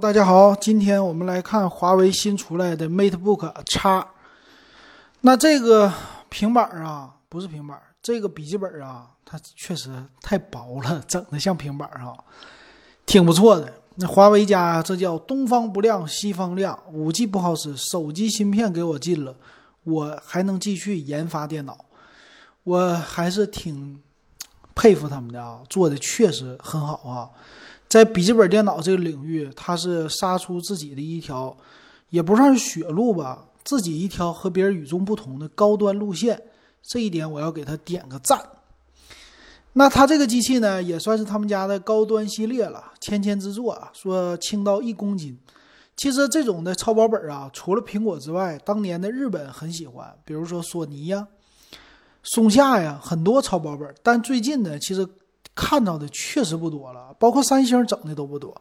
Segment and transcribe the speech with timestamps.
[0.00, 4.06] 大家好，今天我们来看华为新出来的 MateBook X。
[5.22, 5.92] 那这个
[6.28, 9.90] 平板啊，不是平板，这个笔记本啊，它确实
[10.20, 12.14] 太薄了，整的像平板啊，
[13.06, 13.72] 挺不错的。
[13.96, 19.34] 那华为家这叫东方不亮西方亮，五 G 不好使，手机芯片给我禁了，
[19.82, 21.76] 我还能继续研发电脑，
[22.62, 24.00] 我还是挺
[24.76, 27.30] 佩服他们的啊，做的确实很好啊。
[27.88, 31.56] 在笔记本电脑这个领域，它是杀出自己的一条，
[32.10, 36.42] 也不算是血路吧，自己一条和别人与众不同的高端路线。
[36.82, 38.38] 这一点我要给他点个赞。
[39.72, 45.38] 那它这个机器呢，也算是他们家的高端系列了，千千之作啊，说轻到一公斤。
[45.96, 51.26] 其实这种的超薄本啊，除了苹果之外，当年的日本很喜欢，比如说索尼呀、
[52.22, 53.94] 松下呀，很多超薄本。
[54.02, 55.08] 但最近呢，其实。
[55.60, 58.54] 看到的确实不多了，包括三星整的都不多，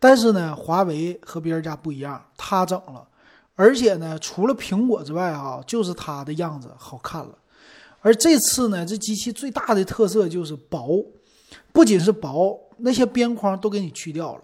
[0.00, 3.06] 但是呢，华为和别人家不一样，它整了，
[3.54, 7.38] 而且呢，除了苹果之外啊，就是它的样子好看了。
[8.00, 11.06] 而这次呢，这机器最大的特色就是薄，
[11.72, 14.42] 不仅是薄，那些边框都给你去掉了。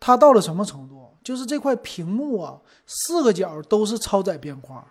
[0.00, 0.96] 它到了什么程度？
[1.22, 4.84] 就是这块屏幕啊，四个角都是超窄边框。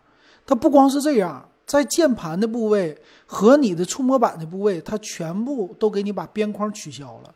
[0.45, 1.49] 它不光是这样。
[1.65, 7.33] 在键盘的部位和你的触摸板的部位，它全部都给你把边框取消了，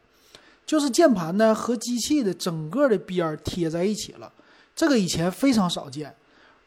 [0.65, 4.31] 就是键盘呢和机器的整个的边儿贴在一起了，
[4.75, 6.15] 这个以前非常少见，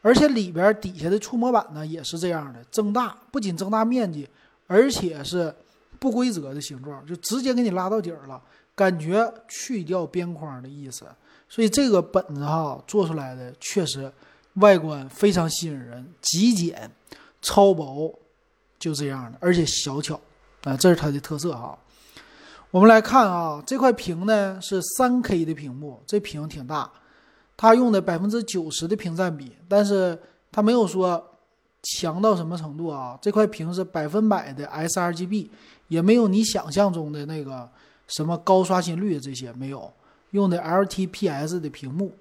[0.01, 4.27] 而且里边底下的触摸板呢也是这样的增大，不仅增大面积，
[4.67, 5.53] 而且是
[5.99, 8.41] 不规则的形状，就直接给你拉到底儿了，
[8.75, 11.05] 感觉去掉边框的意思，
[11.47, 14.11] 所以这个本子哈做出来的确实
[14.55, 16.91] 外观非常吸引人，极简。
[17.43, 18.11] 超薄，
[18.79, 20.19] 就这样的，而且小巧，
[20.63, 21.77] 啊，这是它的特色哈。
[22.71, 26.91] 我们来看啊，这块屏呢是三 K 的屏幕，这屏挺大，
[27.55, 30.19] 它用的百分之九十的屏占比，但是
[30.51, 31.23] 它没有说
[31.83, 33.15] 强到什么程度啊。
[33.21, 35.49] 这块屏是百分百的 sRGB，
[35.89, 37.69] 也没有你想象中的那个
[38.07, 39.93] 什么高刷新率这些没有，
[40.31, 42.11] 用的 LTPS 的屏幕。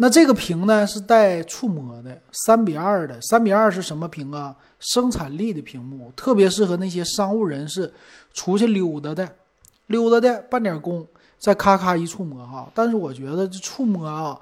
[0.00, 4.54] 那这个屏呢是带触摸的，三比二的，三比二是什么屏啊？
[4.78, 7.92] 生产力的屏幕，特别适合那些商务人士
[8.32, 9.28] 出去溜达的，
[9.88, 11.04] 溜达的办点工，
[11.36, 12.70] 再咔咔一触摸哈。
[12.72, 14.38] 但是我觉得这触摸啊，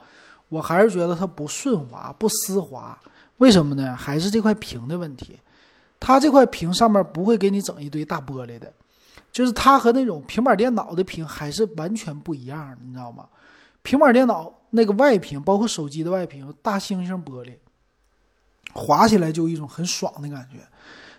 [0.50, 2.98] 我还是觉得它不顺滑、不丝滑。
[3.38, 3.96] 为什么呢？
[3.96, 5.38] 还是这块屏的问题。
[5.98, 8.70] 它这块屏上面不会给你整一堆大玻璃的，
[9.32, 13.24] 就是它和那种平板电脑的屏还是完全不一样，你知道吗？
[13.82, 17.54] 平板电脑那个外屏，包括手机的外屏，大猩猩玻璃，
[18.72, 20.58] 滑起来就一种很爽的感觉。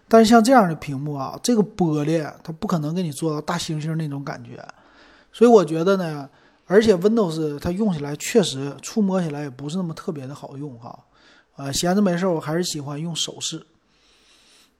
[0.07, 4.65] 但是像这样的屏幕啊，这个玻璃它不可能给你做到大猩猩那种感觉。
[5.33, 6.29] 所以我觉得呢，
[6.65, 10.97] 而且 Windows 它用起来确实触摸起来也不是那么特别的好用哈。
[11.57, 13.65] 呃，闲着没事我还是喜欢用手势。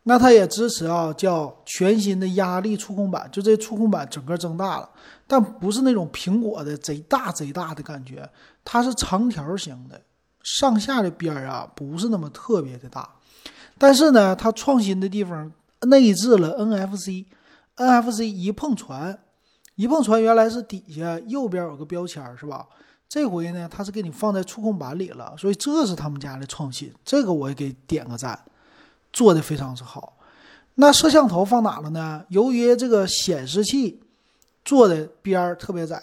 [0.10, 4.90] 那它也支持啊，叫全新的压力触控板，就这触控板整个增大了，
[5.28, 8.30] 但不是那种苹果的贼大贼大的感觉，
[8.64, 10.02] 它是长条形的，
[10.44, 13.10] 上下的边儿啊不是那么特别的大，
[13.78, 15.52] 但是呢，它创新的地方
[15.82, 19.20] 内置了 NFC，NFC 一碰传，
[19.76, 22.66] 一碰传原来是底下右边有个标签是吧？
[23.10, 28.40] 这回呢，它是给你放在触控板里了，所以这是他们家的创新，这个我也给点个赞。
[29.18, 30.14] 做的非常之好，
[30.76, 32.24] 那摄像头放哪了呢？
[32.30, 34.00] 由于这个显示器
[34.64, 36.00] 做的边儿特别窄，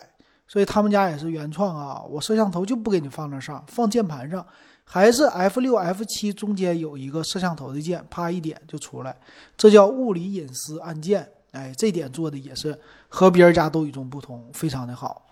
[0.48, 2.02] 所以他们家也是原创啊。
[2.10, 4.44] 我摄像头就不给你放那上，放键盘上，
[4.82, 9.16] 还是 F 六 F 七中间有一个摄像头的键，啪一点就出来，
[9.56, 11.30] 这叫物理隐私按键。
[11.52, 12.76] 哎，这点做的也是
[13.08, 15.24] 和别人家都与众不同，非常的好。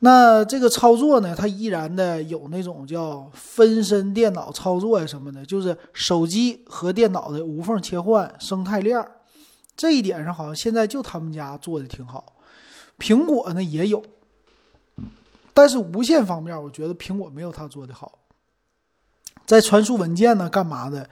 [0.00, 9.10] 那这个操作呢，它依然的有那种叫分身电脑操作呀什么的，就是手机和电脑的无缝切换生态链儿，
[9.76, 12.36] 这一点上好像现在就他们家做的挺好。
[12.98, 14.00] 苹果呢也有，
[15.52, 18.20] 但是无线方面，我觉得苹果没有它做的好。
[19.46, 21.10] 在传输文件呢干嘛的，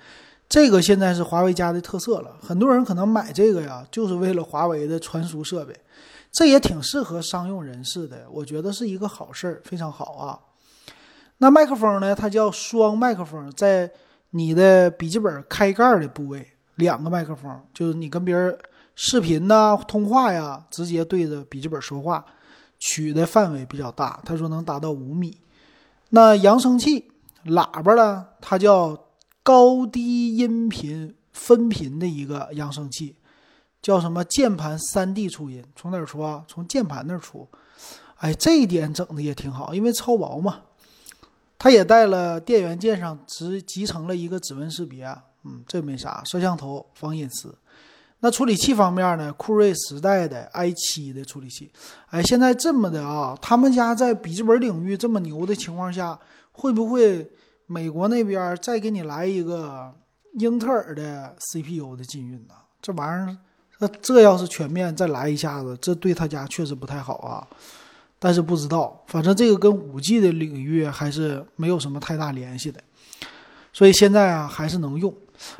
[0.49, 2.37] 这个现在是华为家的特色了。
[2.41, 5.75] 很多人可能买这个呀，就是为了华为的传输设备。
[6.37, 10.39] 这也挺适合商用人士的，我觉得是一个好事儿，非常好啊。
[11.39, 12.15] 那麦克风呢？
[12.15, 13.91] 它叫双麦克风，在
[14.33, 18.55] 你的笔记本开盖的部位，两个麦克风，就是你跟别人
[18.95, 22.23] 视频呐、通话呀，直接对着笔记本说话，
[22.79, 24.21] 取的范围比较大。
[24.23, 25.41] 他说能达到五米。
[26.11, 27.11] 那扬声器、
[27.47, 28.27] 喇叭呢？
[28.43, 29.07] 它叫
[29.43, 33.16] 高低音频分频的一个扬声器。
[33.87, 35.65] 叫什么键盘三 D 出音？
[35.77, 36.45] 从哪儿出啊？
[36.49, 37.49] 从键盘那儿出。
[38.17, 40.63] 哎，这一点整的也挺好，因为超薄嘛。
[41.57, 45.07] 它也带了电源键上直集成了一个指纹识别，
[45.45, 46.21] 嗯，这没啥。
[46.25, 47.57] 摄像头防隐私。
[48.19, 49.33] 那处理器方面呢？
[49.35, 51.71] 酷睿时代的 i7 的处理器。
[52.09, 56.19] 哎，现在这么的啊，他们家在笔记本领域这么牛的情况下，
[56.51, 57.31] 会不会
[57.67, 59.95] 美国那边再给你来一个
[60.41, 62.55] 英特尔的 CPU 的禁运呢？
[62.83, 63.37] 这玩意儿，
[63.79, 67.47] 那这要是全面再来一下子，这对他家确实不太好啊。
[68.19, 72.81] 但是不知道，反正这个跟五 G 的领域还是没有什么太大联系的，
[73.75, 75.15] 所以现在啊还是能用。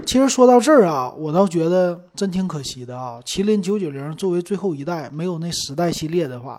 [0.07, 3.21] 其实说到这儿啊，我倒觉得真挺可惜的啊。
[3.27, 6.59] 麒麟九九零作为最后一代，没有那十代系列的话，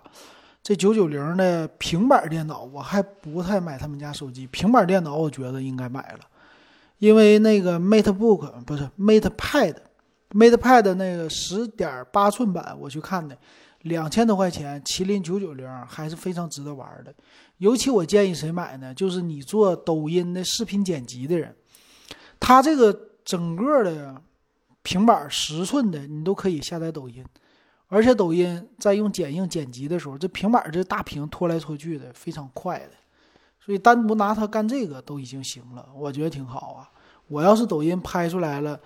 [0.62, 4.46] 这九九零的平板电脑我还不太买他们家手机。
[4.46, 6.20] 平板电脑我觉得应该买了，
[7.00, 9.74] 因为那个 MateBook 不是 Mate Pad
[10.32, 13.38] Mate Pad 那个十点八寸版我去看的。
[13.84, 17.14] 两千多块钱，麒麟九九零还是非常值得玩的。
[17.58, 18.94] 尤其我建议谁买呢？
[18.94, 21.56] 就是你做抖音的视频剪辑的人，
[22.40, 22.92] 它这个
[23.24, 24.20] 整个的
[24.82, 27.24] 平板十寸的，你都可以下载抖音。
[27.88, 32.92] 而且抖音在用剪映剪辑的时候，这平板这大屏拖来拖去的非常快的，
[33.64, 36.90] 所以单独拿它干这个都已经行了，我觉得挺好啊。
[37.28, 38.78] 我要是抖音拍出来了。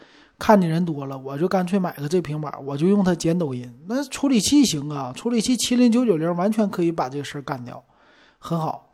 [0.42, 3.72] 看的人多了，我就干脆买个这平板，我就用它剪抖音。
[3.86, 7.84] 那处理器行啊，处理器麒麟九九零完全可以把这个事儿干掉，
[8.40, 8.92] 很好。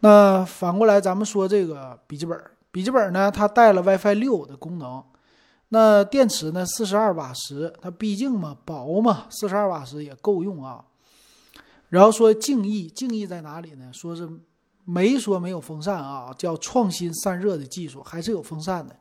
[0.00, 2.36] 那反过来咱们说这个笔记本，
[2.72, 5.00] 笔记本呢，它带了 WiFi 六的功能。
[5.68, 10.84] 那电池呢，四十二瓦时，它毕竟嘛薄嘛，四十二瓦时也够用啊。
[11.90, 13.92] 然后说静音，静音在哪里呢？
[13.92, 14.28] 说是
[14.84, 18.96] 没说没有风扇啊，叫创新散热的技术，还是有风扇的。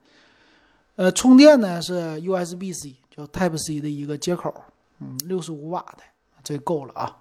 [0.98, 4.52] 呃，充电呢是 USB-C，叫 Type-C 的一个接口，
[5.00, 6.04] 嗯，六十五瓦的，
[6.44, 7.18] 这够了啊。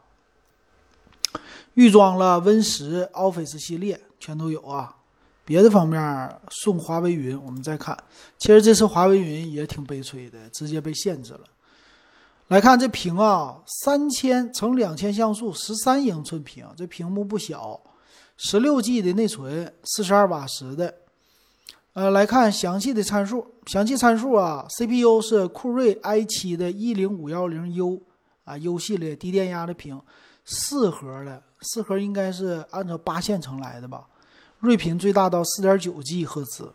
[1.75, 4.97] 预装了 Win 十 Office 系列，全都有啊。
[5.45, 7.95] 别的方面送华为云，我们再看。
[8.39, 11.41] 其实这次华为云也挺悲催的，直接被限制了。
[12.49, 17.79] 来看这屏啊，三千乘两千像素，十三英寸屏，这屏幕不小，
[18.39, 20.95] 十六 G 的内存，四十二瓦时的。
[21.97, 23.55] 呃，来看详细的参数。
[23.65, 28.03] 详细参数啊，CPU 是酷睿 i7 的 10510U
[28.45, 29.99] 啊，U 系列低电压的屏，
[30.45, 34.05] 四核的，四核应该是按照八线程来的吧。
[34.61, 36.71] 睿频最大到 4.9G 赫兹，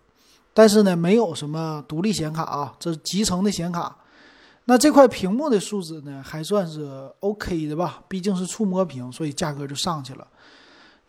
[0.56, 3.95] 但是呢，没有什么独立显卡啊，这是集成的显卡。
[4.65, 10.27] 那这块屏幕的素质呢，还算是 OK 的吧，毕竟是触摸屏，所以价格就上去了。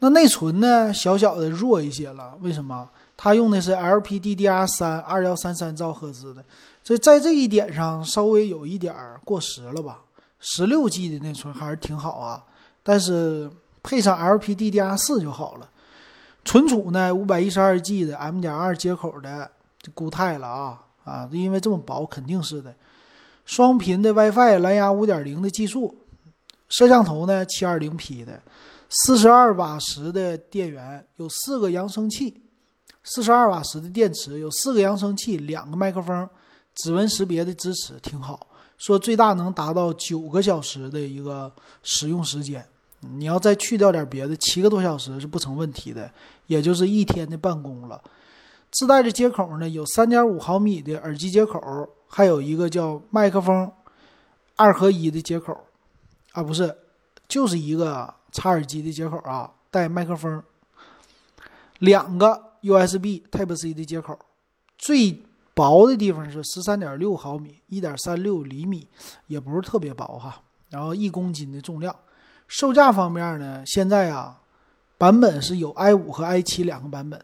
[0.01, 2.91] 那内存呢，小小的弱一些了，为什么？
[3.25, 6.45] 它用的是 LPDDR3 二幺三三兆赫兹的，
[6.83, 8.93] 所以在这一点上稍微有一点
[9.25, 10.01] 过时了吧？
[10.41, 12.43] 十六 G 的内存还是挺好啊，
[12.83, 13.49] 但是
[13.81, 15.71] 配上 LPDDR4 就好了。
[16.45, 19.49] 存储呢，五百一十二 G 的 M 点二接口的
[19.95, 22.75] 固态了啊啊，因为这么薄肯定是的。
[23.47, 25.97] 双频的 WiFi 蓝牙五点零的技术，
[26.69, 28.43] 摄像头呢七二零 P 的，
[28.89, 32.42] 四十二瓦时的电源，有四个扬声器。
[33.05, 36.29] 四十二瓦时的电池，有四个扬声器，两个麦克风，
[36.75, 38.47] 指纹识别的支持挺好。
[38.79, 41.53] 说最大能达到九个小时的一个
[41.83, 42.65] 使用时间，
[43.01, 46.11] 你要再去掉点别的，七个多小时是不成问题的，
[46.47, 48.01] 也就是一天的办公了。
[48.71, 51.61] 自带的接口呢，有三点五毫米的耳机接口，
[52.07, 53.71] 还有一个叫麦克风
[54.57, 55.57] 二合一的接口，
[56.33, 56.77] 啊不是，
[57.27, 60.43] 就是一个插耳机的接口啊，带麦克风，
[61.81, 62.52] 两个。
[62.63, 64.19] USB Type C 的接口，
[64.79, 65.23] 最
[65.55, 68.89] 薄的地方是十三点六毫米，一点三六厘米，
[69.27, 70.43] 也不是特别薄哈。
[70.71, 71.95] 然后一公斤的重量。
[72.49, 74.41] 售价方面呢，现在啊，
[74.97, 77.23] 版本是有 i 五和 i 七两个版本。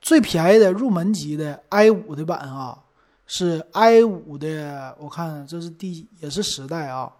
[0.00, 2.82] 最便宜的入门级的 i 五的版啊，
[3.26, 7.12] 是 i 五的，我看这是第也是十代啊，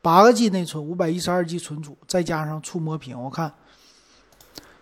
[0.00, 3.52] 八个 G 内存，五百一十二 G 存储，再加上触摸屏，我看。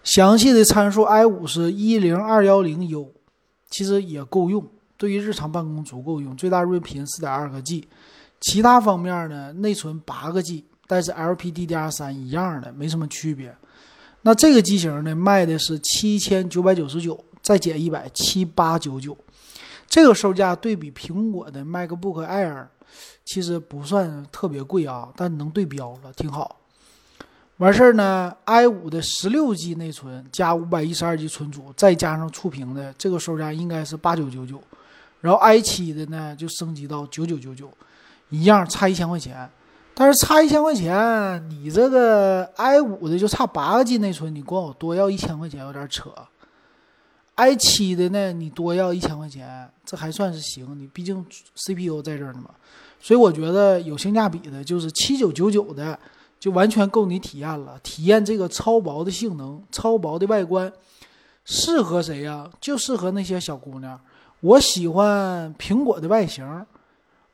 [0.05, 3.11] 详细的参数，i 五是一零二幺零 U，
[3.71, 4.65] 其实也够用，
[4.99, 6.37] 对于日常办公足够用。
[6.37, 7.89] 最大睿频四点二个 G，
[8.39, 13.57] 其他方面呢，内存八个 G，但是 LPDDR 三一样的，没什么区别。
[14.21, 19.17] 那这个机型呢，卖的是七千九百九十九，再减一百七八九九，
[19.89, 22.67] 这个售价对比苹果的 MacBook Air，
[23.25, 26.61] 其实不算特别贵啊，但能对标了，挺好。
[27.59, 34.61] 完事儿呢，i 五的十六 G 内存加五百一十二 G 存储，再加上触屏的，这个售价应该是八九九九。
[35.21, 37.71] 然后 i 七的呢，就升级到九九九九，
[38.31, 39.49] 一样差一千块钱。
[39.95, 46.11] 但是差一千块钱，你这个 i 五的就差八个 G 内存，你管我多要一千块钱有点扯。
[47.37, 52.51] i 七的呢，你多要一千块钱，这还算是行，你毕竟 CPU 在这儿呢嘛。
[53.01, 55.97] 所以我觉得有性价比的，就是七九九九的，
[56.45, 57.81] 就完全够你体验了。
[57.83, 60.71] 体验这个超薄的性能、超薄的外观，
[61.47, 62.51] 适合谁呀？
[62.61, 63.99] 就适合那些小姑娘。
[64.41, 66.67] 我喜欢苹果的外形，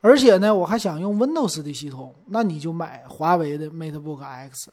[0.00, 4.70] 而且呢，我还想用 Windows 的系统，那你就买华为的 MateBook X。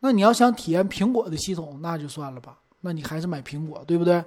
[0.00, 2.58] 那你要想体验苹果的系统，那就算了吧。
[2.80, 4.24] 那你还是买苹果，对不对？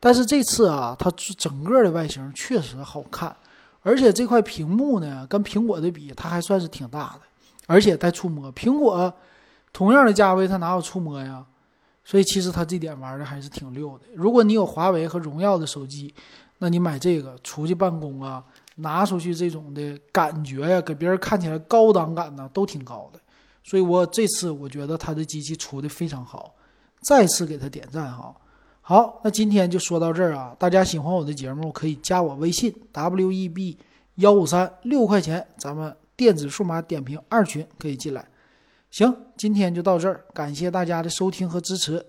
[0.00, 3.36] 但是这次啊，它整个的外形确实好看，
[3.82, 7.20] 而且这块屏幕呢，跟苹果的比，它还算是挺大的，
[7.70, 8.52] 而且带触摸。
[8.52, 9.12] 苹果
[9.72, 11.46] 同样的价位，它哪有触摸呀？
[12.02, 14.06] 所以其实它这点玩的还是挺溜的。
[14.16, 16.12] 如果你有华为和荣耀的手机，
[16.58, 18.42] 那你买这个出去办公啊，
[18.74, 23.20] 拿出去这种的感觉呀，给别人看起来高档感呢，都挺高的。
[23.62, 26.52] 所以我这次我觉得它的机器出的非常好。
[27.02, 28.34] 再次给他点赞哈，
[28.82, 30.54] 好，那今天就说到这儿啊！
[30.58, 33.78] 大家喜欢我的节目，可以加我微信 w e b
[34.16, 38.28] 幺五三六块钱，咱们电子数码点评二群可以进来。
[38.90, 42.04] 行，今天就到这儿，感谢大家的收听和支持。